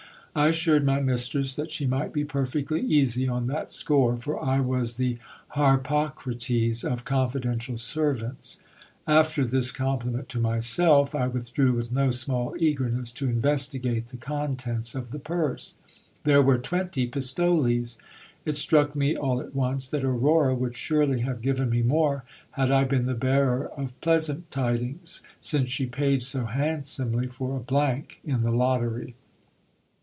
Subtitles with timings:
[0.33, 4.61] I assured my mistress that she might be perfectly easy on that score, for I
[4.61, 5.17] was the
[5.57, 8.61] Harpocrates of confidential servants.
[9.05, 14.95] After this compliment to myself, I withdrew with no small eagerness to investigate the contents
[14.95, 15.79] of the purse.
[16.23, 17.97] There were twenty pistoles.
[18.45, 22.71] It struck me all at once that Aurora would surely have given me more had
[22.71, 28.21] I been the bearer of pleasant tidings, since she paid so handsomely for a blank
[28.23, 29.15] in the lottery.